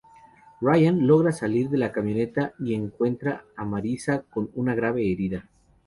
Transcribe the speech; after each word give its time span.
Ryan 0.61 1.01
logra 1.09 1.31
salir 1.39 1.69
de 1.69 1.77
la 1.77 1.91
camioneta 1.91 2.53
y 2.57 2.73
encuentra 2.73 3.45
a 3.55 3.65
Marissa 3.65 4.23
con 4.23 4.49
una 4.55 4.73
grave 4.73 5.11
herida. 5.11 5.47